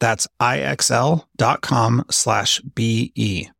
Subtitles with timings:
[0.00, 3.50] That's ixl.com slash BE.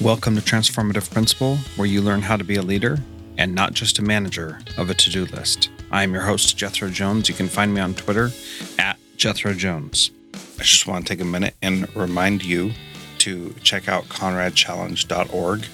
[0.00, 2.98] Welcome to Transformative Principal, where you learn how to be a leader
[3.36, 5.70] and not just a manager of a to do list.
[5.90, 7.28] I am your host, Jethro Jones.
[7.28, 8.30] You can find me on Twitter
[8.78, 10.12] at Jethro Jones.
[10.34, 12.72] I just want to take a minute and remind you
[13.18, 15.66] to check out conradchallenge.org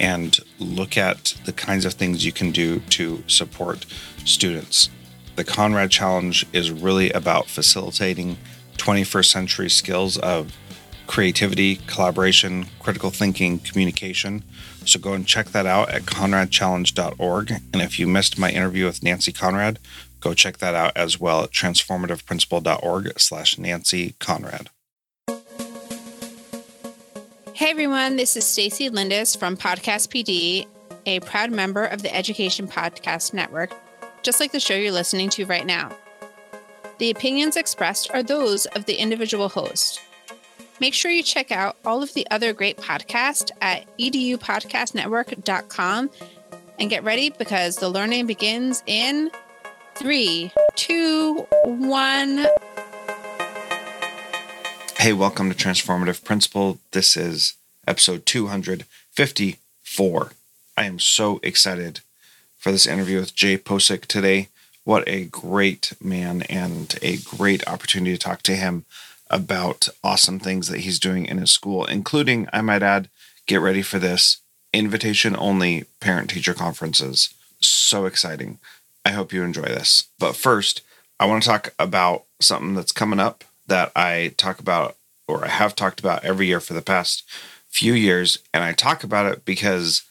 [0.00, 3.86] and look at the kinds of things you can do to support
[4.24, 4.90] students
[5.38, 8.36] the Conrad Challenge is really about facilitating
[8.76, 10.52] 21st century skills of
[11.06, 14.42] creativity, collaboration, critical thinking, communication.
[14.84, 17.52] So go and check that out at conradchallenge.org.
[17.72, 19.78] And if you missed my interview with Nancy Conrad,
[20.18, 24.70] go check that out as well at transformativeprincipal.org slash Nancy Conrad.
[27.54, 30.66] Hey everyone, this is Stacy Lindis from Podcast PD,
[31.06, 33.72] a proud member of the Education Podcast Network
[34.22, 35.96] just like the show you're listening to right now.
[36.98, 40.00] The opinions expressed are those of the individual host.
[40.80, 46.10] Make sure you check out all of the other great podcasts at edupodcastnetwork.com
[46.78, 49.30] and get ready because the learning begins in
[49.94, 52.46] three, two, one.
[54.98, 56.78] Hey, welcome to Transformative Principal.
[56.92, 57.54] This is
[57.86, 60.32] episode 254.
[60.76, 62.00] I am so excited
[62.68, 64.48] for this interview with Jay Posick today.
[64.84, 68.84] What a great man and a great opportunity to talk to him
[69.30, 73.08] about awesome things that he's doing in his school, including, I might add,
[73.46, 74.42] get ready for this
[74.74, 77.32] invitation only parent teacher conferences.
[77.58, 78.58] So exciting.
[79.02, 80.04] I hope you enjoy this.
[80.18, 80.82] But first,
[81.18, 84.94] I want to talk about something that's coming up that I talk about
[85.26, 87.22] or I have talked about every year for the past
[87.66, 88.40] few years.
[88.52, 90.02] And I talk about it because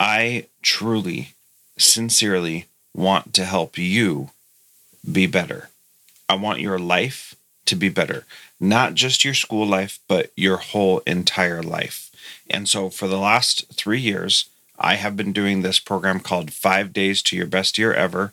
[0.00, 1.34] I truly
[1.78, 4.30] sincerely want to help you
[5.10, 5.70] be better.
[6.28, 7.34] I want your life
[7.66, 8.24] to be better,
[8.60, 12.10] not just your school life, but your whole entire life.
[12.48, 14.46] And so for the last three years,
[14.78, 18.32] I have been doing this program called Five Days to Your Best Year Ever.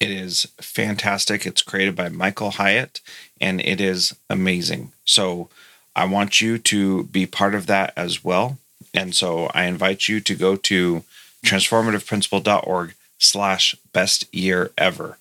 [0.00, 1.46] It is fantastic.
[1.46, 3.00] It's created by Michael Hyatt
[3.40, 4.92] and it is amazing.
[5.04, 5.48] So
[5.96, 8.58] I want you to be part of that as well.
[8.94, 11.04] And so I invite you to go to
[11.44, 15.18] transformativeprincipal.org slash best year ever.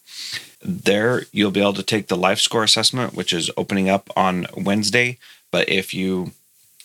[0.61, 4.47] There, you'll be able to take the life score assessment, which is opening up on
[4.55, 5.17] Wednesday.
[5.51, 6.31] But if you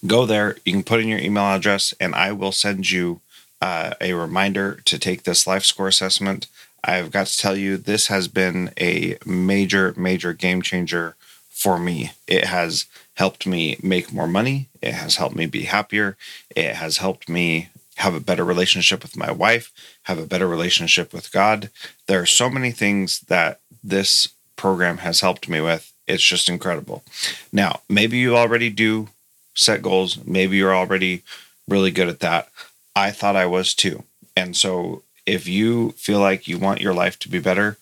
[0.07, 3.21] go there, you can put in your email address, and I will send you
[3.61, 6.47] uh, a reminder to take this life score assessment.
[6.85, 11.15] I've got to tell you, this has been a major, major game changer
[11.49, 12.13] for me.
[12.27, 14.69] It has helped me make more money.
[14.81, 16.17] It has helped me be happier.
[16.57, 19.71] It has helped me have a better relationship with my wife,
[20.05, 21.71] have a better relationship with God.
[22.07, 25.93] There are so many things that this program has helped me with.
[26.07, 27.05] It's just incredible.
[27.53, 29.09] Now, maybe you already do
[29.55, 31.23] set goals, maybe you're already
[31.69, 32.49] really good at that.
[32.97, 34.05] I thought I was too.
[34.37, 37.77] And so if you feel like you want your life to be better,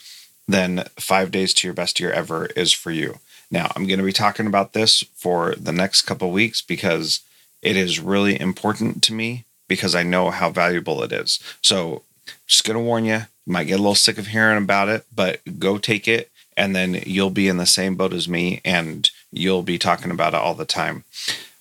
[0.46, 3.18] then five days to your best year ever is for you.
[3.50, 7.20] Now, I'm going to be talking about this for the next couple weeks because
[7.62, 11.38] it is really important to me because I know how valuable it is.
[11.62, 12.02] So,
[12.48, 15.40] just to warn you, you might get a little sick of hearing about it, but
[15.60, 19.62] go take it and then you'll be in the same boat as me and you'll
[19.62, 21.04] be talking about it all the time.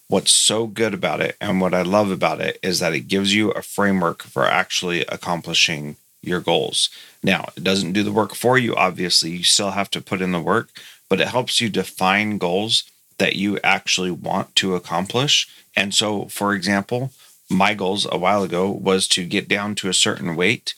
[0.08, 3.36] What's so good about it and what I love about it is that it gives
[3.36, 6.90] you a framework for actually accomplishing your goals.
[7.22, 9.30] Now, it doesn't do the work for you, obviously.
[9.30, 10.70] You still have to put in the work,
[11.10, 12.90] but it helps you define goals
[13.20, 15.48] that you actually want to accomplish.
[15.76, 17.12] And so, for example,
[17.50, 20.74] my goals a while ago was to get down to a certain weight.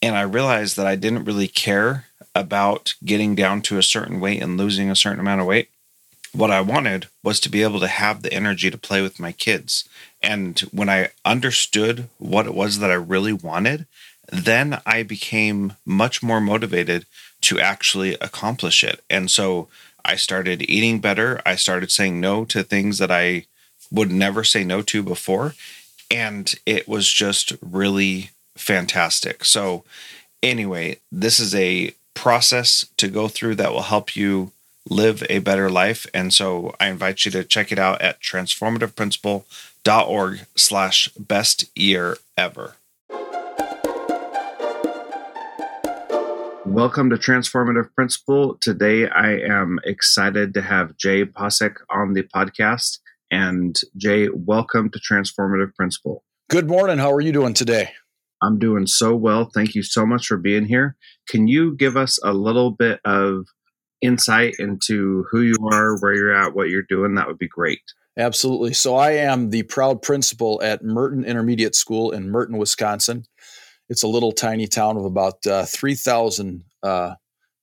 [0.00, 4.42] And I realized that I didn't really care about getting down to a certain weight
[4.42, 5.68] and losing a certain amount of weight.
[6.32, 9.32] What I wanted was to be able to have the energy to play with my
[9.32, 9.88] kids.
[10.22, 13.86] And when I understood what it was that I really wanted,
[14.30, 17.04] then I became much more motivated
[17.42, 19.02] to actually accomplish it.
[19.10, 19.68] And so
[20.04, 21.40] I started eating better.
[21.44, 23.46] I started saying no to things that I
[23.90, 25.54] would never say no to before.
[26.12, 29.46] And it was just really fantastic.
[29.46, 29.82] So,
[30.42, 34.52] anyway, this is a process to go through that will help you
[34.88, 36.06] live a better life.
[36.12, 42.76] And so I invite you to check it out at transformativeprincipal.org slash best year ever.
[46.66, 48.56] Welcome to Transformative Principal.
[48.60, 52.98] Today, I am excited to have Jay Posick on the podcast.
[53.32, 56.22] And Jay, welcome to Transformative Principal.
[56.50, 56.98] Good morning.
[56.98, 57.88] How are you doing today?
[58.42, 59.48] I'm doing so well.
[59.54, 60.96] Thank you so much for being here.
[61.30, 63.46] Can you give us a little bit of
[64.02, 67.14] insight into who you are, where you're at, what you're doing?
[67.14, 67.80] That would be great.
[68.18, 68.74] Absolutely.
[68.74, 73.24] So, I am the proud principal at Merton Intermediate School in Merton, Wisconsin.
[73.88, 77.14] It's a little tiny town of about uh, 3,000 uh,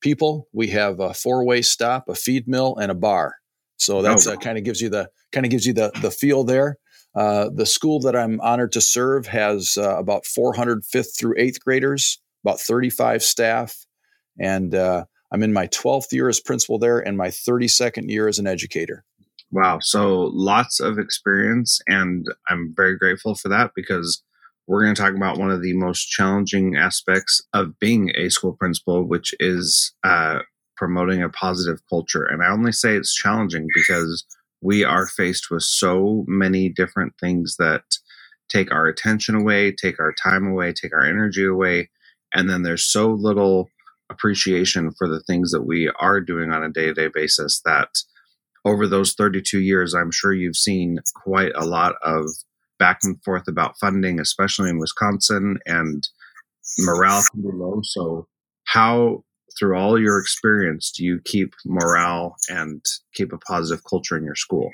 [0.02, 0.48] people.
[0.52, 3.36] We have a four-way stop, a feed mill, and a bar.
[3.80, 4.34] So that's oh.
[4.34, 6.78] uh, kind of gives you the kind of gives you the the feel there.
[7.16, 11.60] Uh, the school that I'm honored to serve has uh, about 400 fifth through eighth
[11.60, 13.86] graders, about 35 staff,
[14.40, 18.40] and uh, I'm in my 12th year as principal there and my 32nd year as
[18.40, 19.04] an educator.
[19.52, 19.80] Wow.
[19.82, 21.82] So lots of experience.
[21.88, 24.24] And I'm very grateful for that because
[24.68, 28.54] we're going to talk about one of the most challenging aspects of being a school
[28.54, 30.40] principal, which is uh,
[30.80, 32.24] promoting a positive culture.
[32.24, 34.26] And I only say it's challenging because
[34.62, 37.84] we are faced with so many different things that
[38.48, 41.90] take our attention away, take our time away, take our energy away.
[42.34, 43.70] And then there's so little
[44.10, 47.90] appreciation for the things that we are doing on a day to day basis that
[48.64, 52.26] over those 32 years, I'm sure you've seen quite a lot of
[52.78, 56.08] back and forth about funding, especially in Wisconsin, and
[56.80, 57.82] morale can be low.
[57.84, 58.28] So,
[58.66, 59.24] how,
[59.60, 62.84] through all your experience, do you keep morale and
[63.14, 64.72] keep a positive culture in your school?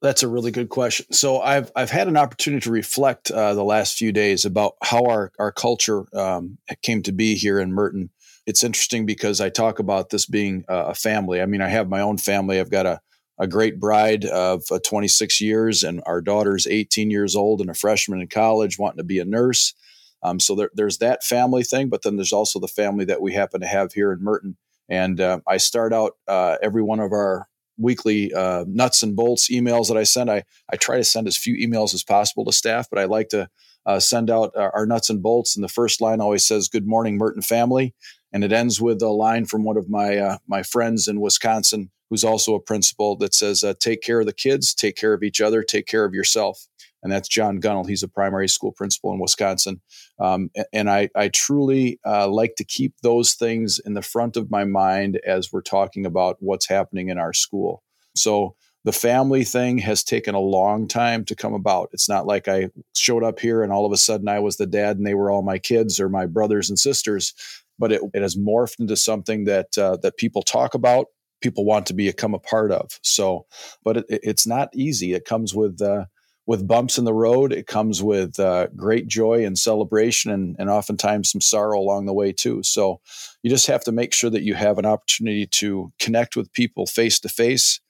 [0.00, 1.06] That's a really good question.
[1.12, 5.04] So I've I've had an opportunity to reflect uh, the last few days about how
[5.04, 8.10] our our culture um, came to be here in Merton.
[8.44, 11.40] It's interesting because I talk about this being a family.
[11.40, 12.58] I mean, I have my own family.
[12.58, 13.00] I've got a
[13.38, 17.74] a great bride of uh, 26 years, and our daughter's 18 years old and a
[17.74, 19.74] freshman in college wanting to be a nurse.
[20.22, 23.32] Um, so there, there's that family thing, but then there's also the family that we
[23.32, 24.56] happen to have here in Merton.
[24.88, 27.48] And uh, I start out uh, every one of our
[27.78, 30.30] weekly uh, nuts and bolts emails that I send.
[30.30, 33.30] I, I try to send as few emails as possible to staff, but I like
[33.30, 33.48] to
[33.86, 35.56] uh, send out our, our nuts and bolts.
[35.56, 37.94] And the first line always says, Good morning, Merton family.
[38.32, 41.90] And it ends with a line from one of my, uh, my friends in Wisconsin
[42.12, 45.22] who's also a principal that says, uh, take care of the kids, take care of
[45.22, 46.66] each other, take care of yourself.
[47.02, 47.88] And that's John Gunnell.
[47.88, 49.80] He's a primary school principal in Wisconsin.
[50.18, 54.50] Um, and I, I truly uh, like to keep those things in the front of
[54.50, 57.82] my mind as we're talking about what's happening in our school.
[58.14, 58.54] So
[58.84, 61.90] the family thing has taken a long time to come about.
[61.92, 64.66] It's not like I showed up here and all of a sudden I was the
[64.66, 67.32] dad and they were all my kids or my brothers and sisters,
[67.78, 71.06] but it, it has morphed into something that uh, that people talk about
[71.42, 72.98] people want to become a part of.
[73.02, 73.46] So,
[73.84, 75.12] but it, it's not easy.
[75.12, 76.06] It comes with uh,
[76.46, 77.52] with bumps in the road.
[77.52, 82.12] It comes with uh, great joy and celebration, and, and oftentimes some sorrow along the
[82.12, 82.62] way too.
[82.62, 83.00] So,
[83.42, 86.86] you just have to make sure that you have an opportunity to connect with people
[86.86, 87.80] face to face.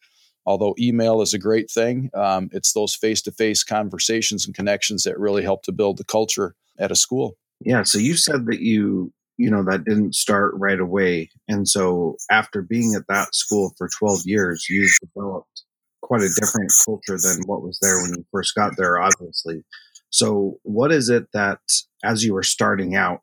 [0.44, 5.04] Although email is a great thing, um, it's those face to face conversations and connections
[5.04, 7.36] that really help to build the culture at a school.
[7.60, 7.84] Yeah.
[7.84, 12.62] So you said that you you know that didn't start right away and so after
[12.62, 15.64] being at that school for 12 years you've developed
[16.12, 19.64] quite a different culture than what was there when you first got there obviously
[20.10, 21.58] so what is it that
[22.04, 23.22] as you were starting out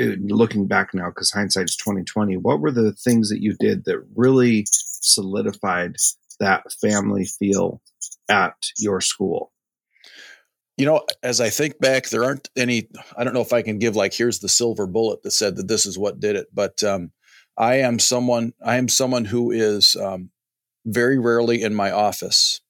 [0.00, 4.00] uh, looking back now because hindsight's 2020 what were the things that you did that
[4.14, 5.96] really solidified
[6.38, 7.82] that family feel
[8.28, 9.50] at your school
[10.76, 12.88] you know, as I think back, there aren't any.
[13.14, 15.68] I don't know if I can give like here's the silver bullet that said that
[15.68, 17.12] this is what did it, but um,
[17.58, 18.54] I am someone.
[18.64, 20.30] I am someone who is um,
[20.84, 22.60] very rarely in my office.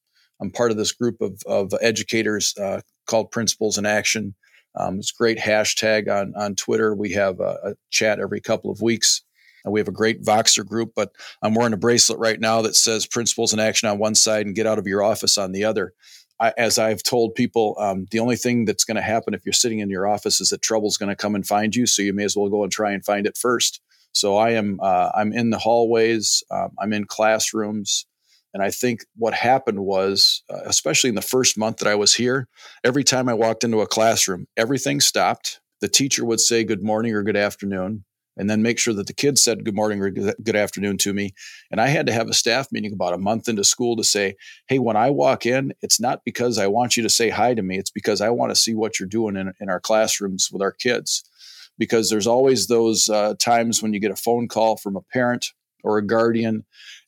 [0.40, 4.35] I'm part of this group of, of educators uh, called Principals in Action.
[4.75, 6.95] Um, it's a great hashtag on, on Twitter.
[6.95, 9.23] We have a, a chat every couple of weeks.
[9.64, 11.12] And we have a great Voxer group, but
[11.43, 14.55] I'm wearing a bracelet right now that says Principals in Action on one side and
[14.55, 15.93] Get Out of Your Office on the other.
[16.40, 19.52] I, as I've told people, um, the only thing that's going to happen if you're
[19.52, 21.87] sitting in your office is that trouble's going to come and find you.
[21.87, 23.83] So you may as well go and try and find it first.
[24.12, 28.07] So I am uh, I'm in the hallways, um, I'm in classrooms,
[28.52, 32.14] and I think what happened was, uh, especially in the first month that I was
[32.14, 32.49] here,
[32.85, 35.61] every time I walked into a classroom, everything stopped.
[35.81, 38.05] The teacher would say good morning or good afternoon
[38.37, 41.35] and then make sure that the kids said good morning or good afternoon to me.
[41.71, 44.37] And I had to have a staff meeting about a month into school to say,
[44.67, 47.62] hey, when I walk in, it's not because I want you to say hi to
[47.62, 50.62] me, it's because I want to see what you're doing in, in our classrooms with
[50.62, 51.23] our kids.
[51.80, 55.46] Because there's always those uh, times when you get a phone call from a parent
[55.82, 56.64] or a guardian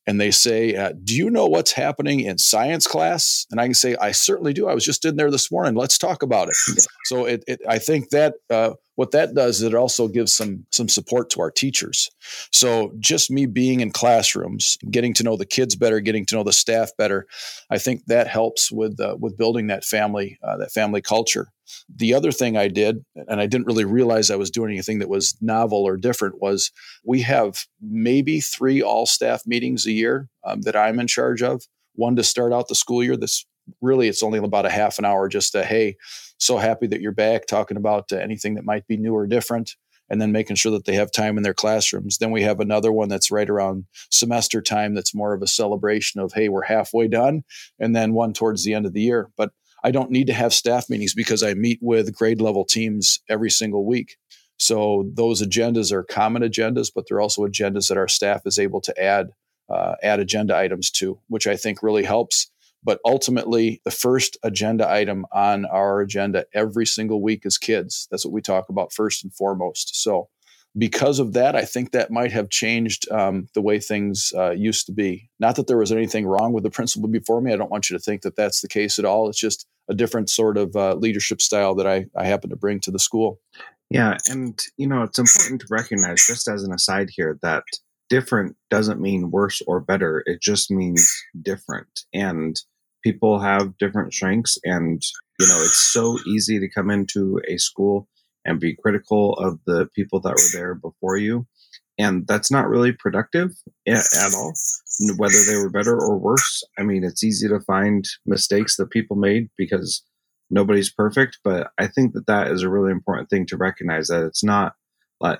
[0.07, 3.47] and they say, uh, Do you know what's happening in science class?
[3.51, 4.67] And I can say, I certainly do.
[4.67, 5.75] I was just in there this morning.
[5.75, 6.57] Let's talk about it.
[7.05, 10.67] So it, it I think that uh, what that does is it also gives some
[10.71, 12.11] some support to our teachers.
[12.53, 16.45] So just me being in classrooms, getting to know the kids better, getting to know
[16.45, 17.27] the staff better,
[17.71, 21.49] I think that helps with uh, with building that family uh, that family culture.
[21.95, 25.09] The other thing I did, and I didn't really realize I was doing anything that
[25.09, 26.71] was novel or different, was
[27.05, 31.63] we have maybe three all staff meetings a year um, that I'm in charge of.
[31.95, 33.17] One to start out the school year.
[33.17, 33.47] This
[33.81, 35.97] really it's only about a half an hour just to hey
[36.39, 39.77] so happy that you're back talking about uh, anything that might be new or different
[40.13, 42.19] and then making sure that they have time in their classrooms.
[42.19, 46.21] Then we have another one that's right around semester time that's more of a celebration
[46.21, 47.45] of hey we're halfway done
[47.81, 49.31] and then one towards the end of the year.
[49.37, 49.53] But
[49.83, 53.51] i don't need to have staff meetings because i meet with grade level teams every
[53.51, 54.17] single week.
[54.59, 58.81] So those agendas are common agendas but they're also agendas that our staff is able
[58.83, 59.31] to add
[59.71, 62.51] uh, add agenda items to which i think really helps
[62.85, 68.09] but ultimately, the first agenda item on our agenda every single week is kids.
[68.11, 70.03] That's what we talk about first and foremost.
[70.03, 70.29] So,
[70.77, 74.87] because of that, I think that might have changed um, the way things uh, used
[74.87, 75.29] to be.
[75.39, 77.53] Not that there was anything wrong with the principal before me.
[77.53, 79.29] I don't want you to think that that's the case at all.
[79.29, 82.81] It's just a different sort of uh, leadership style that I, I happen to bring
[82.81, 83.39] to the school.
[83.91, 84.17] Yeah.
[84.31, 87.65] And, you know, it's important to recognize, just as an aside here, that
[88.09, 90.23] different doesn't mean worse or better.
[90.25, 91.13] It just means
[91.43, 92.07] different.
[92.15, 92.59] And
[93.03, 95.03] people have different strengths and
[95.39, 98.09] you know it's so easy to come into a school
[98.45, 101.47] and be critical of the people that were there before you.
[101.99, 103.51] And that's not really productive
[103.87, 104.53] at, all
[105.17, 106.65] whether they were better or worse.
[106.79, 110.03] I mean it's easy to find mistakes that people made because
[110.51, 114.23] nobody's perfect but i think that that is a really important thing to recognize that
[114.23, 114.75] it's not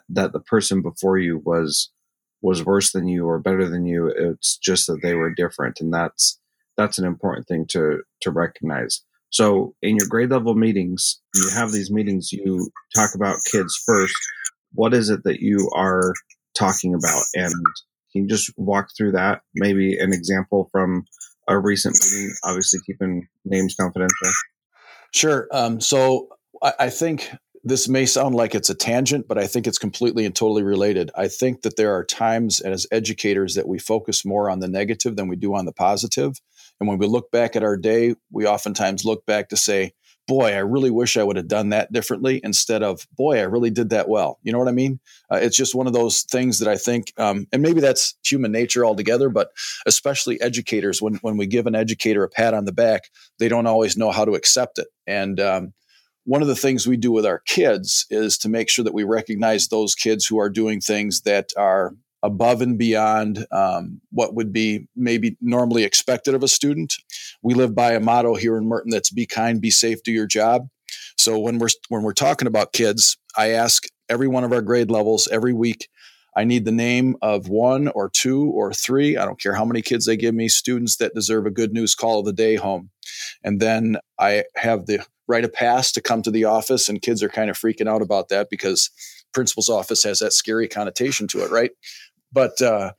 [0.09, 1.91] that the person before you was
[2.41, 4.09] was worse than you or better than you.
[4.09, 6.39] It's just that they were different and that's
[6.83, 9.03] that's an important thing to to recognize.
[9.31, 14.15] So in your grade level meetings, you have these meetings, you talk about kids first.
[14.75, 16.13] What is it that you are
[16.55, 17.23] talking about?
[17.35, 17.53] And
[18.13, 19.41] can you just walk through that?
[19.55, 21.05] Maybe an example from
[21.49, 24.31] a recent meeting, obviously keeping names confidential.
[25.15, 25.49] Sure.
[25.51, 26.29] Um, so
[26.63, 27.31] I, I think
[27.65, 31.11] this may sound like it's a tangent, but I think it's completely and totally related.
[31.17, 35.17] I think that there are times as educators that we focus more on the negative
[35.17, 36.35] than we do on the positive.
[36.83, 39.93] And when we look back at our day, we oftentimes look back to say,
[40.27, 43.71] boy, I really wish I would have done that differently instead of, boy, I really
[43.71, 44.41] did that well.
[44.43, 44.99] You know what I mean?
[45.31, 48.51] Uh, it's just one of those things that I think, um, and maybe that's human
[48.51, 49.53] nature altogether, but
[49.87, 53.03] especially educators, when, when we give an educator a pat on the back,
[53.39, 54.89] they don't always know how to accept it.
[55.07, 55.75] And um,
[56.25, 59.05] one of the things we do with our kids is to make sure that we
[59.05, 64.53] recognize those kids who are doing things that are above and beyond um, what would
[64.53, 66.95] be maybe normally expected of a student.
[67.43, 70.27] We live by a motto here in Merton that's be kind, be safe, do your
[70.27, 70.69] job.
[71.19, 74.91] So when we're when we're talking about kids, I ask every one of our grade
[74.91, 75.89] levels every week.
[76.35, 79.17] I need the name of one or two or three.
[79.17, 81.95] I don't care how many kids they give me, students that deserve a good news
[81.95, 82.91] call of the day home.
[83.45, 87.23] And then I have the right of pass to come to the office, and kids
[87.23, 88.91] are kind of freaking out about that because
[89.33, 91.71] principal's office has that scary connotation to it, right?
[92.33, 92.93] But uh,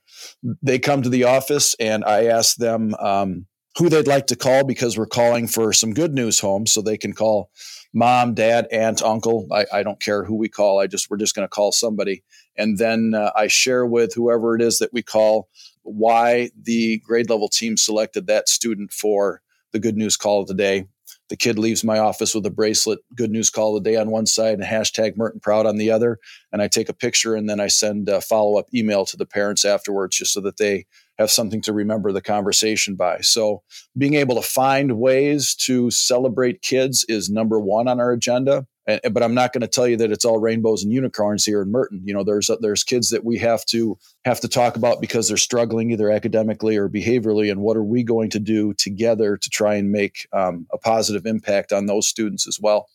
[0.62, 4.64] they come to the office and I ask them um, who they'd like to call
[4.64, 6.66] because we're calling for some good news home.
[6.66, 7.50] So they can call
[7.92, 9.46] mom, dad, aunt, uncle.
[9.52, 10.80] I, I don't care who we call.
[10.80, 12.22] I just we're just going to call somebody,
[12.56, 15.48] and then uh, I share with whoever it is that we call
[15.82, 20.54] why the grade level team selected that student for the good news call of the
[20.54, 20.86] day
[21.28, 24.10] the kid leaves my office with a bracelet, good news call of the day on
[24.10, 26.18] one side and hashtag Merton Proud on the other.
[26.52, 29.26] And I take a picture and then I send a follow up email to the
[29.26, 30.86] parents afterwards just so that they
[31.18, 33.20] have something to remember the conversation by.
[33.20, 33.62] So,
[33.96, 38.66] being able to find ways to celebrate kids is number one on our agenda.
[38.86, 41.62] And, but I'm not going to tell you that it's all rainbows and unicorns here
[41.62, 42.02] in Merton.
[42.04, 45.36] You know, there's there's kids that we have to have to talk about because they're
[45.36, 49.74] struggling either academically or behaviorally, and what are we going to do together to try
[49.74, 52.88] and make um, a positive impact on those students as well.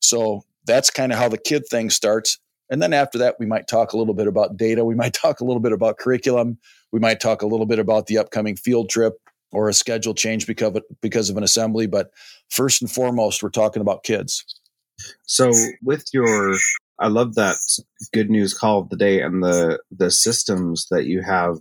[0.00, 2.38] So that's kind of how the kid thing starts.
[2.70, 4.84] And then after that, we might talk a little bit about data.
[4.84, 6.58] We might talk a little bit about curriculum.
[6.92, 9.14] We might talk a little bit about the upcoming field trip
[9.52, 11.86] or a schedule change because of, because of an assembly.
[11.86, 12.10] But
[12.48, 14.44] first and foremost, we're talking about kids.
[15.24, 16.56] So with your,
[16.98, 17.56] I love that
[18.12, 21.56] good news call of the day and the the systems that you have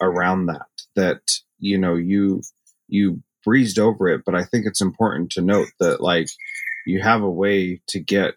[0.00, 0.66] around that.
[0.96, 1.20] That
[1.58, 2.42] you know you
[2.88, 6.28] you breezed over it, but I think it's important to note that like
[6.86, 8.34] you have a way to get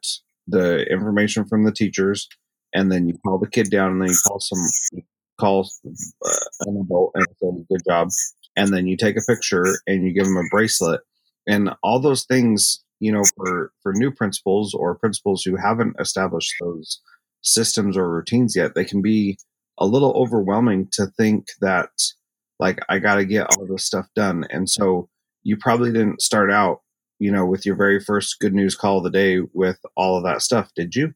[0.47, 2.27] the information from the teachers,
[2.73, 5.03] and then you call the kid down, and then you call some
[5.39, 5.69] call
[6.25, 6.29] uh,
[6.61, 8.09] an adult and say good job,
[8.55, 11.01] and then you take a picture and you give them a bracelet,
[11.47, 16.53] and all those things you know, for for new principals or principals who haven't established
[16.62, 17.01] those
[17.41, 19.38] systems or routines yet, they can be
[19.79, 21.89] a little overwhelming to think that
[22.60, 24.46] like I got to get all this stuff done.
[24.51, 25.10] And so
[25.41, 26.81] you probably didn't start out,
[27.17, 30.24] you know, with your very first good news call of the day with all of
[30.24, 31.13] that stuff, did you?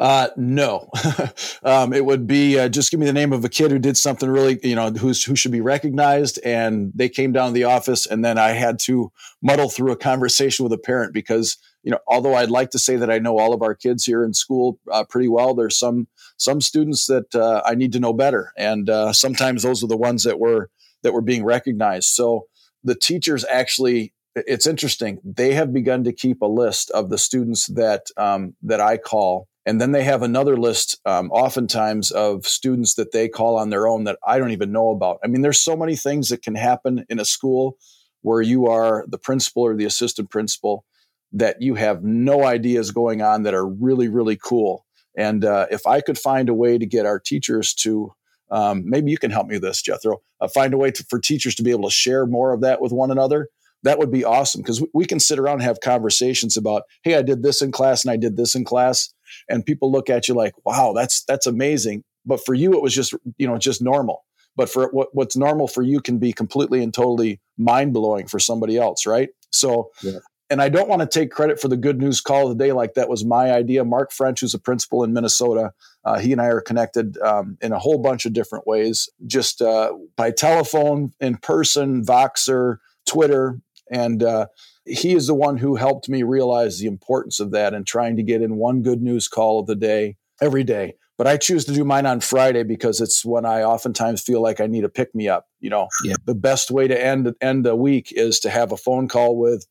[0.00, 0.90] Uh, no,
[1.62, 3.96] um, it would be uh, just give me the name of a kid who did
[3.96, 7.64] something really, you know, who's who should be recognized, and they came down to the
[7.64, 9.12] office, and then I had to
[9.42, 12.96] muddle through a conversation with a parent because you know, although I'd like to say
[12.96, 16.08] that I know all of our kids here in school uh, pretty well, there's some
[16.36, 19.96] some students that uh, I need to know better, and uh, sometimes those are the
[19.96, 20.70] ones that were
[21.02, 22.08] that were being recognized.
[22.08, 22.46] So
[22.82, 25.20] the teachers actually it's interesting.
[25.24, 29.48] They have begun to keep a list of the students that um, that I call
[29.66, 33.88] and then they have another list, um, oftentimes, of students that they call on their
[33.88, 35.18] own that I don't even know about.
[35.24, 37.78] I mean, there's so many things that can happen in a school
[38.20, 40.84] where you are the principal or the assistant principal
[41.32, 44.84] that you have no ideas going on that are really, really cool.
[45.16, 48.12] And uh, if I could find a way to get our teachers to,
[48.50, 51.18] um, maybe you can help me with this, Jethro, uh, find a way to, for
[51.18, 53.48] teachers to be able to share more of that with one another
[53.84, 57.22] that would be awesome because we can sit around and have conversations about hey i
[57.22, 59.14] did this in class and i did this in class
[59.48, 62.04] and people look at you like, wow, that's that's amazing.
[62.26, 64.24] But for you, it was just you know just normal.
[64.56, 68.38] But for what, what's normal for you can be completely and totally mind blowing for
[68.38, 69.30] somebody else, right?
[69.50, 70.18] So, yeah.
[70.48, 72.70] and I don't want to take credit for the good news call of the day,
[72.70, 73.84] like that was my idea.
[73.84, 75.72] Mark French, who's a principal in Minnesota,
[76.04, 79.60] uh, he and I are connected um, in a whole bunch of different ways, just
[79.60, 84.46] uh, by telephone, in person, Voxer, Twitter, and uh,
[84.84, 88.22] he is the one who helped me realize the importance of that and trying to
[88.22, 90.94] get in one good news call of the day every day.
[91.16, 94.60] But I choose to do mine on Friday because it's when I oftentimes feel like
[94.60, 95.46] I need a pick me up.
[95.60, 96.16] You know, yeah.
[96.24, 99.64] the best way to end end the week is to have a phone call with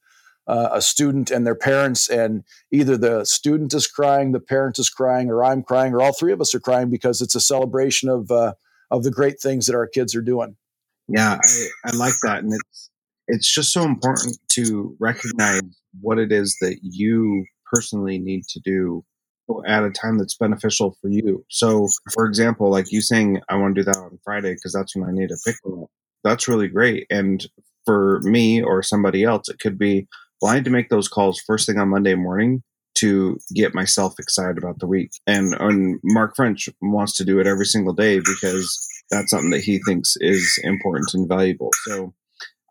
[0.48, 4.90] uh, a student and their parents, and either the student is crying, the parent is
[4.90, 8.08] crying, or I'm crying, or all three of us are crying because it's a celebration
[8.08, 8.54] of uh,
[8.90, 10.56] of the great things that our kids are doing.
[11.10, 12.90] Yeah, I, I like that, and it's
[13.28, 15.62] it's just so important to recognize
[16.02, 19.04] what it is that you personally need to do
[19.66, 21.46] at a time that's beneficial for you.
[21.50, 24.96] So, for example, like you saying, I want to do that on Friday because that's
[24.96, 25.90] when I need a pick me up.
[26.24, 27.06] That's really great.
[27.10, 27.46] And
[27.86, 30.08] for me or somebody else, it could be,
[30.42, 32.64] well, I need to make those calls first thing on Monday morning
[32.96, 35.12] to get myself excited about the week.
[35.28, 39.64] And, and Mark French wants to do it every single day because that's something that
[39.64, 41.72] he thinks is important and valuable.
[41.86, 42.14] So,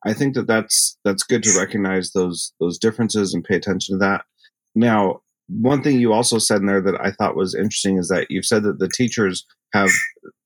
[0.05, 3.99] I think that that's that's good to recognize those those differences and pay attention to
[3.99, 4.25] that.
[4.75, 8.27] Now, one thing you also said in there that I thought was interesting is that
[8.31, 9.91] you've said that the teachers have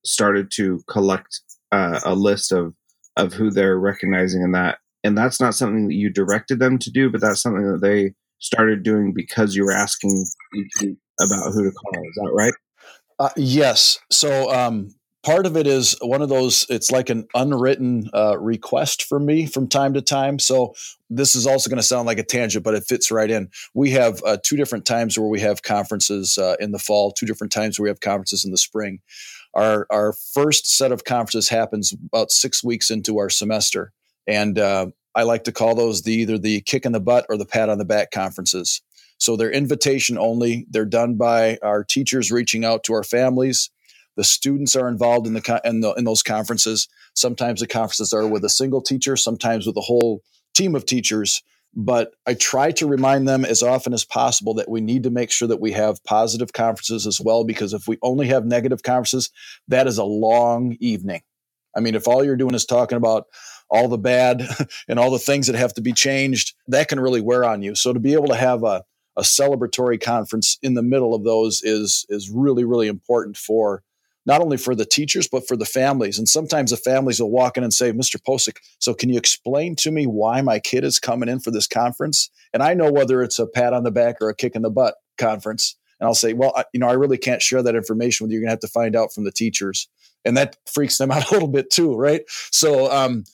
[0.05, 1.41] started to collect
[1.73, 2.75] uh, a list of
[3.17, 6.91] of who they're recognizing in that, and that's not something that you directed them to
[6.91, 10.25] do, but that's something that they started doing because you were asking
[11.21, 12.03] about who to call.
[12.03, 12.53] Is that right?
[13.19, 13.99] Uh, yes.
[14.11, 14.91] So um,
[15.27, 19.45] part of it is one of those it's like an unwritten uh, request from me
[19.45, 20.39] from time to time.
[20.39, 20.73] So
[21.11, 23.51] this is also going to sound like a tangent but it fits right in.
[23.75, 27.27] We have uh, two different times where we have conferences uh, in the fall two
[27.27, 29.01] different times where we have conferences in the spring.
[29.53, 33.93] Our our first set of conferences happens about six weeks into our semester
[34.29, 34.87] and uh,
[35.17, 37.69] i like to call those the either the kick in the butt or the pat
[37.69, 38.81] on the back conferences.
[39.19, 40.67] So they're invitation only.
[40.71, 43.71] They're done by our teachers reaching out to our families
[44.17, 46.89] the students are involved in the, in, the, in those conferences.
[47.15, 50.23] Sometimes the conferences are with a single teacher, sometimes with a whole
[50.55, 51.43] team of teachers.
[51.75, 55.31] But I try to remind them as often as possible that we need to make
[55.31, 59.31] sure that we have positive conferences as well, because if we only have negative conferences,
[59.69, 61.21] that is a long evening.
[61.77, 63.27] I mean, if all you're doing is talking about
[63.69, 64.49] all the bad
[64.89, 67.75] and all the things that have to be changed, that can really wear on you.
[67.75, 68.83] So to be able to have a,
[69.17, 73.83] a celebratory conference in the middle of those is is really really important for
[74.27, 76.19] not only for the teachers but for the families.
[76.19, 79.77] And sometimes the families will walk in and say mr posick so can you explain
[79.77, 82.31] to me why my kid is coming in for this conference?
[82.53, 84.71] And i know whether it's a pat on the back or a kick in the
[84.71, 85.77] butt conference.
[86.01, 88.39] And i'll say well I, you know i really can't share that information with you.
[88.39, 89.89] You're going to have to find out from the teachers.
[90.25, 92.23] And that freaks them out a little bit too right?
[92.51, 93.25] So um,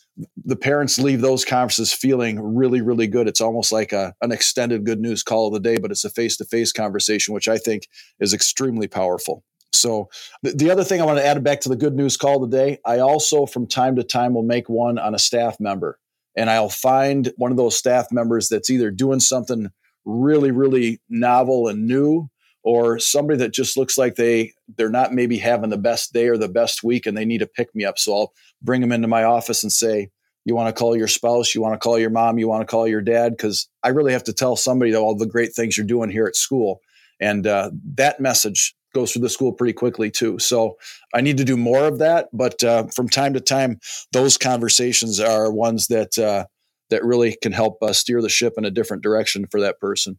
[0.45, 3.29] the parents leave those conferences feeling really, really good.
[3.29, 6.11] It's almost like a, an extended good news call of the day, but it's a
[6.11, 7.89] face to face conversation, which I think
[8.21, 9.43] is extremely powerful.
[9.73, 10.09] So,
[10.43, 12.79] the, the other thing I want to add back to the good news call today,
[12.85, 15.99] I also from time to time will make one on a staff member.
[16.37, 19.69] And I'll find one of those staff members that's either doing something
[20.05, 22.29] really, really novel and new
[22.65, 26.39] or somebody that just looks like they they're not maybe having the best day or
[26.39, 27.99] the best week and they need to pick me up.
[27.99, 28.33] So i'll
[28.63, 30.11] bring them into my office and say
[30.45, 31.55] you want to call your spouse?
[31.55, 32.39] You want to call your mom?
[32.39, 33.37] You want to call your dad?
[33.37, 36.37] Because i really have to tell somebody all the great things you're doing here at
[36.37, 36.81] school.
[37.21, 40.77] And uh, that message goes through the school pretty quickly too so
[41.15, 43.79] i need to do more of that but uh, from time to time
[44.13, 46.45] those conversations are ones that uh,
[46.91, 50.19] that really can help uh, steer the ship in a different direction for that person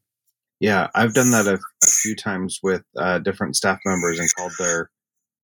[0.64, 4.54] yeah, I've done that a, a few times with uh, different staff members and called
[4.58, 4.90] their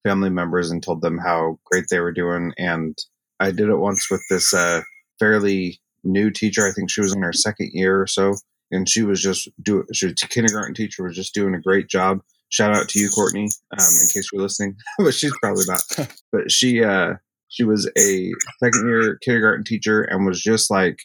[0.08, 2.54] family members and told them how great they were doing.
[2.58, 2.98] And
[3.38, 4.80] I did it once with this uh,
[5.20, 6.66] fairly new teacher.
[6.66, 8.36] I think she was in her second year or so,
[8.72, 9.84] and she was just doing.
[9.94, 12.22] She was kindergarten teacher was just doing a great job.
[12.50, 15.84] Shout out to you, Courtney, um, in case you're listening, but she's probably not.
[16.32, 17.14] but she uh,
[17.48, 18.32] she was a
[18.64, 21.00] second year kindergarten teacher and was just like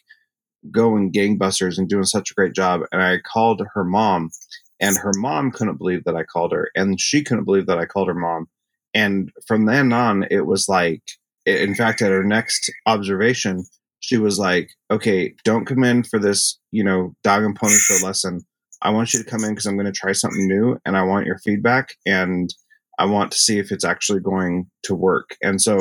[0.71, 2.81] going gangbusters and doing such a great job.
[2.91, 4.31] And I called her mom,
[4.79, 7.85] and her mom couldn't believe that I called her, and she couldn't believe that I
[7.85, 8.47] called her mom.
[8.93, 11.03] And from then on, it was like,
[11.45, 13.65] in fact, at her next observation,
[13.99, 18.03] she was like, "Okay, don't come in for this, you know, dog and pony show
[18.05, 18.45] lesson.
[18.85, 21.03] I want you to come in because I'm going to try something new, and I
[21.03, 22.53] want your feedback, and
[22.99, 25.77] I want to see if it's actually going to work." And so,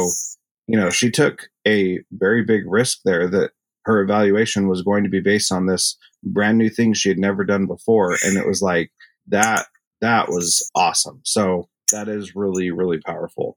[0.66, 3.50] you know, she took a very big risk there that
[3.84, 7.44] her evaluation was going to be based on this brand new thing she had never
[7.44, 8.90] done before and it was like
[9.28, 9.66] that
[10.00, 11.20] that was awesome.
[11.24, 13.56] So that is really really powerful.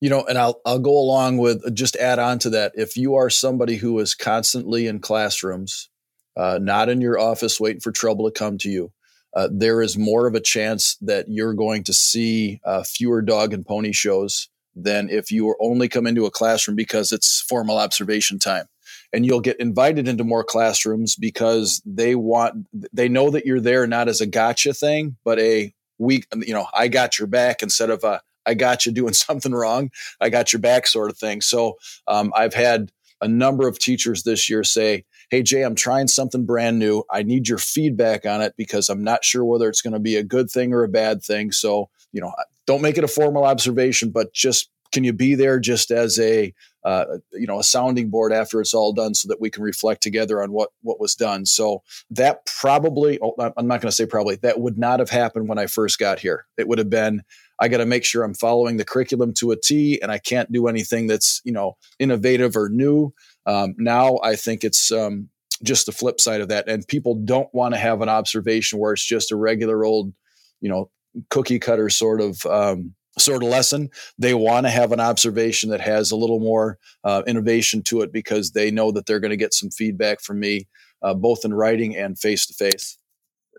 [0.00, 2.72] You know and i'll i'll go along with just add on to that.
[2.74, 5.88] If you are somebody who is constantly in classrooms
[6.36, 8.92] uh, not in your office waiting for trouble to come to you.
[9.34, 13.52] Uh, there is more of a chance that you're going to see uh, fewer dog
[13.52, 18.38] and pony shows than if you only come into a classroom because it's formal observation
[18.38, 18.66] time.
[19.12, 23.86] And you'll get invited into more classrooms because they want they know that you're there
[23.86, 27.88] not as a gotcha thing but a week you know i got your back instead
[27.88, 31.40] of a i got you doing something wrong i got your back sort of thing.
[31.40, 31.76] So
[32.08, 36.44] um, i've had a number of teachers this year say hey jay i'm trying something
[36.44, 37.02] brand new.
[37.10, 40.16] I need your feedback on it because i'm not sure whether it's going to be
[40.16, 41.52] a good thing or a bad thing.
[41.52, 42.32] So you know
[42.66, 46.54] don't make it a formal observation but just can you be there just as a
[46.84, 50.02] uh, you know a sounding board after it's all done so that we can reflect
[50.02, 51.44] together on what what was done?
[51.44, 55.48] So that probably oh, i'm not going to say probably that would not have happened
[55.48, 56.46] when i first got here.
[56.56, 57.22] It would have been
[57.60, 60.52] i got to make sure i'm following the curriculum to a t and i can't
[60.52, 63.12] do anything that's you know innovative or new
[63.46, 65.28] um, now i think it's um,
[65.62, 68.92] just the flip side of that and people don't want to have an observation where
[68.92, 70.12] it's just a regular old
[70.60, 70.90] you know
[71.30, 73.90] cookie cutter sort of um, sort of lesson.
[74.18, 78.12] They want to have an observation that has a little more uh, innovation to it
[78.12, 80.68] because they know that they're going to get some feedback from me,
[81.02, 82.98] uh, both in writing and face to face.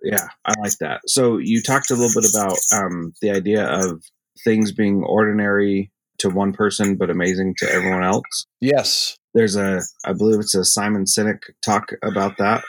[0.03, 1.01] Yeah, I like that.
[1.07, 4.03] So you talked a little bit about um, the idea of
[4.43, 8.45] things being ordinary to one person but amazing to everyone else.
[8.61, 9.17] Yes.
[9.33, 12.63] There's a, I believe it's a Simon Sinek talk about that,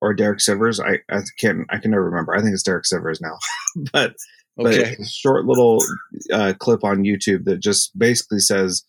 [0.00, 0.80] or Derek Sivers.
[0.84, 2.34] I, I can't, I can never remember.
[2.34, 3.38] I think it's Derek Sivers now,
[3.92, 4.14] but
[4.58, 4.96] Okay.
[4.98, 5.78] But short little
[6.32, 8.84] uh, clip on YouTube that just basically says,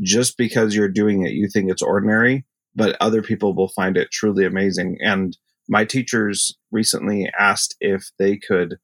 [0.00, 4.10] just because you're doing it, you think it's ordinary, but other people will find it
[4.10, 4.96] truly amazing.
[5.00, 5.36] And
[5.68, 8.76] my teachers recently asked if they could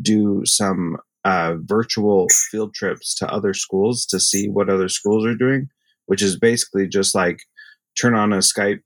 [0.00, 5.34] do some uh, virtual field trips to other schools to see what other schools are
[5.34, 5.68] doing,
[6.06, 7.40] which is basically just like
[7.98, 8.82] turn on a Skype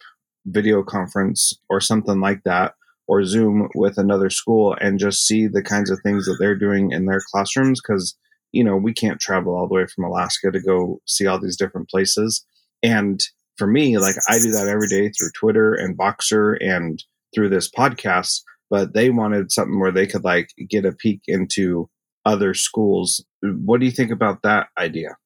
[0.46, 2.74] video conference or something like that
[3.06, 6.92] or Zoom with another school and just see the kinds of things that they're doing
[6.92, 8.16] in their classrooms because
[8.52, 11.56] you know we can't travel all the way from Alaska to go see all these
[11.56, 12.44] different places.
[12.82, 13.20] And
[13.56, 17.02] for me, like I do that every day through Twitter and Voxer and
[17.34, 18.42] through this podcast.
[18.70, 21.88] But they wanted something where they could like get a peek into
[22.24, 23.24] other schools.
[23.42, 25.16] What do you think about that idea?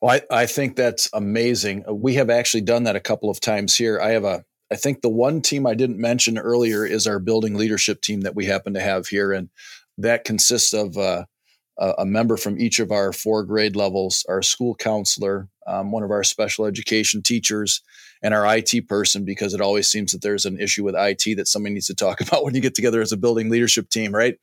[0.00, 1.84] Well, I, I think that's amazing.
[1.88, 4.00] We have actually done that a couple of times here.
[4.00, 7.54] I have a, I think the one team I didn't mention earlier is our building
[7.54, 9.32] leadership team that we happen to have here.
[9.32, 9.48] And
[9.98, 11.24] that consists of uh,
[11.78, 16.10] a member from each of our four grade levels, our school counselor, um, one of
[16.10, 17.80] our special education teachers,
[18.22, 21.48] and our IT person, because it always seems that there's an issue with IT that
[21.48, 24.36] somebody needs to talk about when you get together as a building leadership team, right?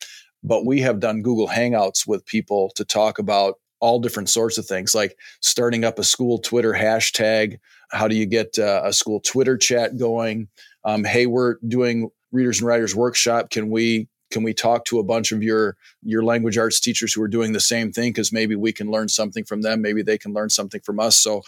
[0.44, 4.66] But we have done Google Hangouts with people to talk about all different sorts of
[4.66, 7.60] things, like starting up a school Twitter hashtag.
[7.92, 10.48] How do you get uh, a school Twitter chat going?
[10.84, 13.50] Um, hey, we're doing readers and writers workshop.
[13.50, 17.22] Can we can we talk to a bunch of your your language arts teachers who
[17.22, 20.18] are doing the same thing because maybe we can learn something from them maybe they
[20.18, 21.42] can learn something from us so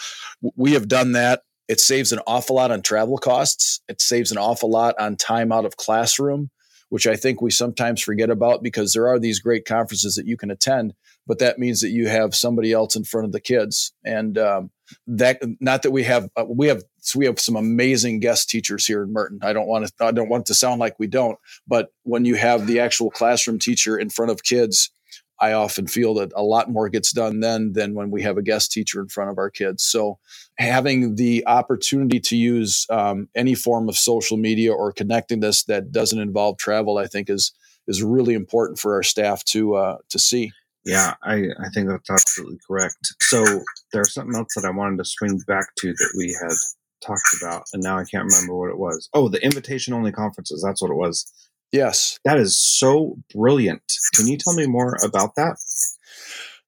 [0.56, 4.38] we have done that it saves an awful lot on travel costs it saves an
[4.38, 6.50] awful lot on time out of classroom
[6.94, 10.38] which i think we sometimes forget about because there are these great conferences that you
[10.38, 10.94] can attend
[11.26, 14.70] but that means that you have somebody else in front of the kids and um,
[15.08, 16.84] that not that we have uh, we have
[17.16, 19.40] we have some amazing guest teachers here in Merton.
[19.42, 22.36] I don't want to I don't want to sound like we don't, but when you
[22.36, 24.92] have the actual classroom teacher in front of kids,
[25.40, 28.44] I often feel that a lot more gets done then than when we have a
[28.44, 29.84] guest teacher in front of our kids.
[29.84, 30.20] So
[30.58, 35.92] having the opportunity to use um, any form of social media or connecting this that
[35.92, 37.52] doesn't involve travel, I think is
[37.88, 40.52] is really important for our staff to uh, to see.
[40.86, 43.14] Yeah, I, I think that's absolutely correct.
[43.22, 43.46] So
[43.94, 46.56] there's something else that I wanted to swing back to that we had
[47.02, 49.10] talked about, and now I can't remember what it was.
[49.14, 50.62] Oh, the invitation only conferences.
[50.62, 51.32] That's what it was.
[51.74, 52.20] Yes.
[52.24, 53.82] That is so brilliant.
[54.14, 55.58] Can you tell me more about that?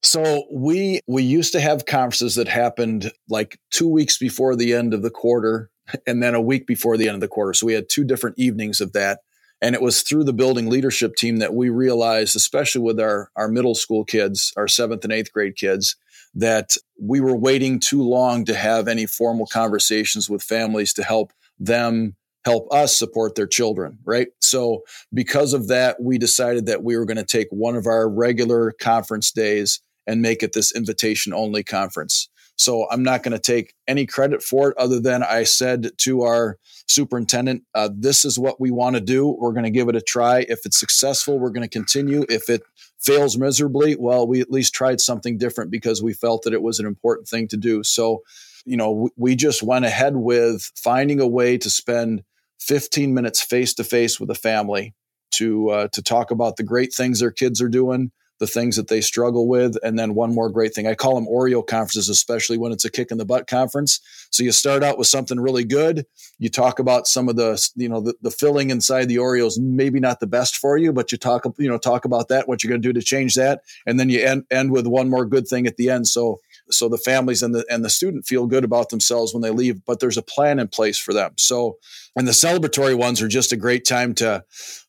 [0.01, 4.93] So we we used to have conferences that happened like 2 weeks before the end
[4.93, 5.69] of the quarter
[6.07, 7.53] and then a week before the end of the quarter.
[7.53, 9.19] So we had two different evenings of that.
[9.61, 13.47] And it was through the building leadership team that we realized, especially with our, our
[13.47, 15.95] middle school kids, our seventh and eighth grade kids,
[16.33, 21.31] that we were waiting too long to have any formal conversations with families to help
[21.57, 22.15] them
[22.45, 24.27] help us support their children, right?
[24.39, 24.81] So,
[25.13, 28.71] because of that, we decided that we were going to take one of our regular
[28.79, 32.29] conference days and make it this invitation only conference.
[32.57, 36.21] So I'm not going to take any credit for it other than I said to
[36.21, 39.27] our superintendent, uh, this is what we want to do.
[39.27, 40.45] We're going to give it a try.
[40.47, 42.25] If it's successful, we're going to continue.
[42.29, 42.63] If it
[43.01, 46.79] fails miserably, well, we at least tried something different because we felt that it was
[46.79, 47.83] an important thing to do.
[47.83, 48.21] So,
[48.65, 52.23] you know, we just went ahead with finding a way to spend
[52.59, 54.93] 15 minutes face to face with a family
[55.31, 58.87] to uh, to talk about the great things their kids are doing the things that
[58.87, 59.77] they struggle with.
[59.83, 60.87] And then one more great thing.
[60.87, 63.99] I call them Oreo conferences, especially when it's a kick in the butt conference.
[64.29, 66.05] So you start out with something really good.
[66.37, 69.99] You talk about some of the, you know, the, the filling inside the Oreos, maybe
[69.99, 72.69] not the best for you, but you talk, you know, talk about that, what you're
[72.69, 73.61] going to do to change that.
[73.85, 76.07] And then you end, end with one more good thing at the end.
[76.07, 76.41] So,
[76.71, 79.83] so the families and the, and the student feel good about themselves when they leave,
[79.85, 81.33] but there's a plan in place for them.
[81.37, 81.77] So,
[82.15, 84.43] and the celebratory ones are just a great time to,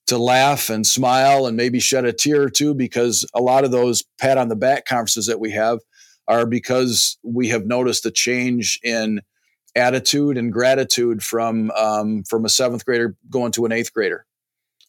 [0.06, 3.70] to laugh and smile and maybe shed a tear or two because a lot of
[3.70, 5.80] those pat on the back conferences that we have
[6.28, 9.20] are because we have noticed a change in
[9.74, 14.24] attitude and gratitude from um, from a seventh grader going to an eighth grader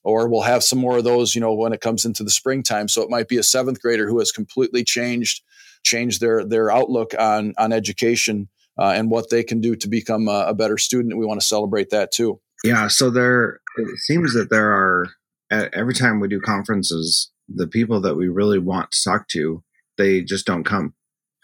[0.03, 2.87] or we'll have some more of those you know when it comes into the springtime
[2.87, 5.43] so it might be a seventh grader who has completely changed
[5.87, 10.27] changed their their outlook on on education uh, and what they can do to become
[10.27, 14.33] a, a better student we want to celebrate that too yeah so there it seems
[14.33, 15.07] that there are
[15.51, 19.63] every time we do conferences, the people that we really want to talk to,
[19.97, 20.93] they just don't come.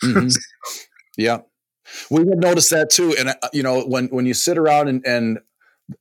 [0.04, 0.28] Mm-hmm.
[1.18, 1.40] yeah,
[2.10, 3.16] we have noticed that too.
[3.18, 5.40] And uh, you know, when when you sit around and, and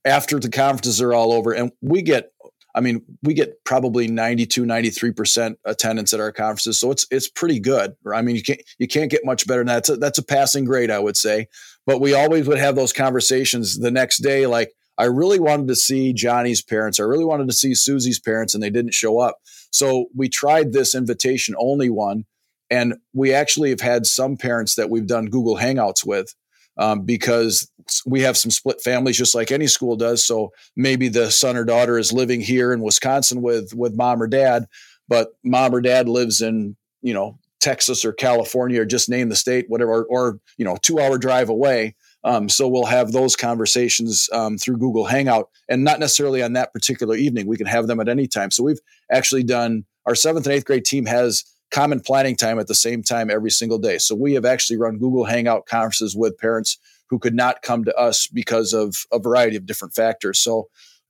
[0.05, 2.31] after the conferences are all over, and we get
[2.75, 6.79] I mean, we get probably 92, 93% attendance at our conferences.
[6.79, 7.95] So it's it's pretty good.
[8.11, 9.89] I mean, you can't you can't get much better than that.
[9.89, 11.47] A, that's a passing grade, I would say.
[11.85, 15.75] But we always would have those conversations the next day, like, I really wanted to
[15.75, 16.99] see Johnny's parents.
[16.99, 19.39] I really wanted to see Susie's parents, and they didn't show up.
[19.71, 22.25] So we tried this invitation only one.
[22.69, 26.33] And we actually have had some parents that we've done Google Hangouts with
[26.77, 27.69] um, because
[28.05, 30.25] we have some split families, just like any school does.
[30.25, 34.27] So maybe the son or daughter is living here in Wisconsin with with mom or
[34.27, 34.65] dad,
[35.07, 39.35] but mom or dad lives in you know Texas or California, or just name the
[39.35, 41.95] state, whatever, or, or you know two hour drive away.
[42.25, 46.71] Um, so we'll have those conversations um, through Google Hangout and not necessarily on that
[46.71, 47.47] particular evening.
[47.47, 48.49] We can have them at any time.
[48.49, 48.79] So we've
[49.11, 53.03] actually done our seventh and eighth grade team has common planning time at the same
[53.03, 53.97] time every single day.
[53.97, 56.77] So we have actually run Google Hangout conferences with parents
[57.09, 60.39] who could not come to us because of a variety of different factors.
[60.39, 60.69] So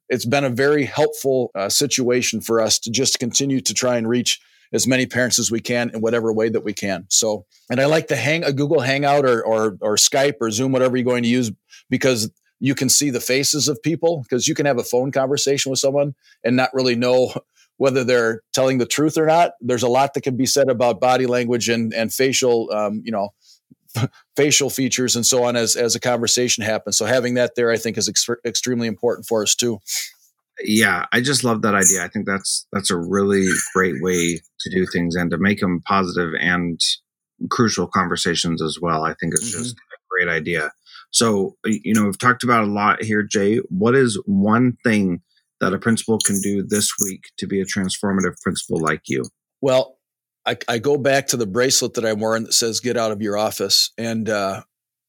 [0.09, 4.07] it's been a very helpful uh, situation for us to just continue to try and
[4.07, 4.39] reach
[4.71, 7.05] as many parents as we can in whatever way that we can.
[7.09, 10.71] So, and I like to hang a Google Hangout or, or, or Skype or Zoom,
[10.71, 11.51] whatever you're going to use,
[11.89, 15.69] because you can see the faces of people because you can have a phone conversation
[15.69, 17.33] with someone and not really know
[17.83, 19.55] whether they're telling the truth or not.
[19.59, 23.11] There's a lot that can be said about body language and, and facial, um, you
[23.11, 23.33] know,
[24.37, 26.97] facial features and so on as, as a conversation happens.
[26.97, 29.79] So having that there, I think is ex- extremely important for us too.
[30.63, 32.05] Yeah, I just love that idea.
[32.05, 35.81] I think that's that's a really great way to do things and to make them
[35.85, 36.79] positive and
[37.49, 39.03] crucial conversations as well.
[39.03, 39.61] I think it's mm-hmm.
[39.61, 40.71] just a great idea.
[41.11, 43.57] So, you know, we've talked about a lot here, Jay.
[43.67, 45.21] What is one thing
[45.63, 49.23] that a principal can do this week to be a transformative principal like you?
[49.61, 49.97] Well,
[50.45, 53.21] I, I go back to the bracelet that I'm wearing that says "Get out of
[53.21, 54.63] your office," and uh,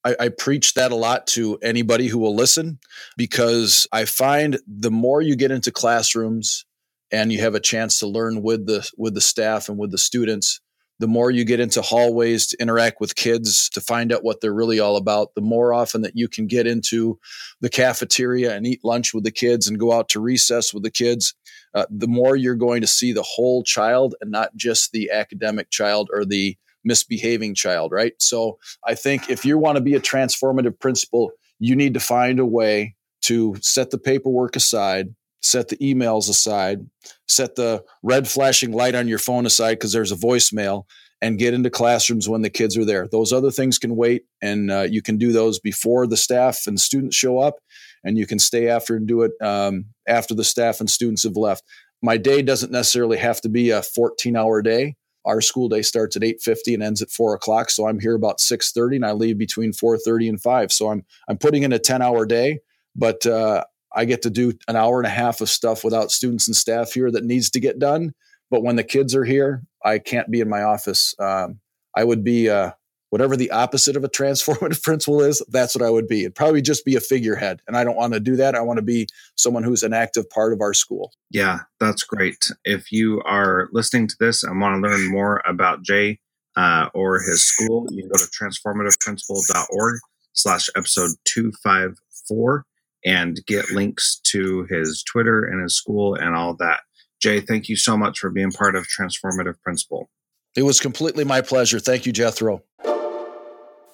[0.05, 2.79] I, I preach that a lot to anybody who will listen
[3.17, 6.65] because I find the more you get into classrooms
[7.11, 9.99] and you have a chance to learn with the with the staff and with the
[9.99, 10.61] students,
[11.01, 14.55] the more you get into hallways to interact with kids to find out what they're
[14.55, 17.19] really all about, the more often that you can get into
[17.61, 20.91] the cafeteria and eat lunch with the kids and go out to recess with the
[20.91, 21.35] kids,
[21.75, 25.71] uh, the more you're going to see the whole child and not just the academic
[25.71, 28.13] child or the misbehaving child, right?
[28.19, 32.39] So I think if you want to be a transformative principal, you need to find
[32.39, 36.87] a way to set the paperwork aside, set the emails aside,
[37.29, 40.85] set the red flashing light on your phone aside because there's a voicemail,
[41.23, 43.09] and get into classrooms when the kids are there.
[43.09, 46.79] Those other things can wait, and uh, you can do those before the staff and
[46.79, 47.57] students show up,
[48.03, 51.37] and you can stay after and do it um, after the staff and students have
[51.37, 51.63] left.
[52.03, 56.17] My day doesn't necessarily have to be a 14 hour day our school day starts
[56.17, 59.39] at 8.50 and ends at 4 o'clock so i'm here about 6.30 and i leave
[59.39, 62.61] between 4.30 and 5 so i'm i'm putting in a 10 hour day
[62.97, 66.47] but uh, i get to do an hour and a half of stuff without students
[66.49, 68.13] and staff here that needs to get done
[68.51, 71.61] but when the kids are here i can't be in my office um,
[71.97, 72.71] i would be uh,
[73.15, 76.23] whatever the opposite of a transformative principal is, that's what I would be.
[76.23, 77.61] It'd probably just be a figurehead.
[77.69, 78.57] And I don't want to do that.
[78.57, 81.13] I want to be someone who's an active part of our school.
[81.31, 82.51] Yeah, that's great.
[82.65, 86.19] If you are listening to this and want to learn more about Jay
[86.57, 90.01] uh, or his school, you can go to transformativeprincipal.org
[90.33, 92.67] slash episode 254
[93.05, 96.81] and get links to his Twitter and his school and all that.
[97.21, 100.09] Jay, thank you so much for being part of Transformative Principal.
[100.57, 101.81] It was completely my pleasure.
[101.81, 102.63] Thank you, Jethro.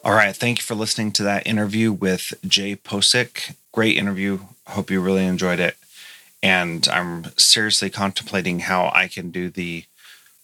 [0.03, 0.35] All right.
[0.35, 3.55] Thank you for listening to that interview with Jay Posick.
[3.73, 4.41] Great interview.
[4.67, 5.77] Hope you really enjoyed it.
[6.43, 9.85] And I'm seriously contemplating how I can do the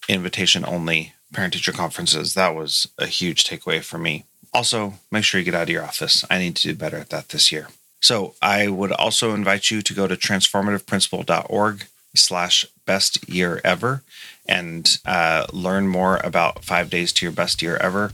[0.09, 2.35] invitation only parent teacher conferences.
[2.35, 4.25] That was a huge takeaway for me.
[4.53, 6.25] Also, make sure you get out of your office.
[6.31, 7.69] I need to do better at that this year.
[8.01, 14.03] So I would also invite you to go to transformativeprincipal.org slash best year ever
[14.47, 18.13] and uh, learn more about five days to your best year ever.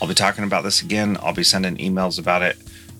[0.00, 1.16] I'll be talking about this again.
[1.20, 2.58] I'll be sending emails about it.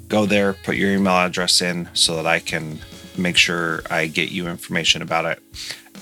[0.08, 2.78] Go there, put your email address in so that I can
[3.16, 5.42] make sure I get you information about it.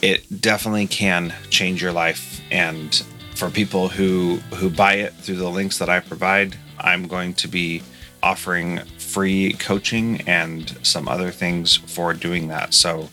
[0.02, 3.02] It definitely can change your life and
[3.36, 7.48] for people who who buy it through the links that I provide, I'm going to
[7.48, 7.82] be
[8.22, 12.74] offering free coaching and some other things for doing that.
[12.74, 13.08] So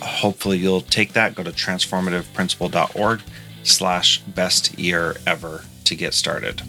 [0.00, 1.34] hopefully you'll take that.
[1.34, 3.22] Go to transformativeprincipal.org
[3.62, 6.62] slash best year ever to get started.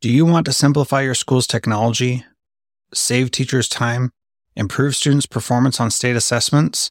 [0.00, 2.24] Do you want to simplify your school's technology,
[2.94, 4.12] save teachers time,
[4.54, 6.90] improve students' performance on state assessments?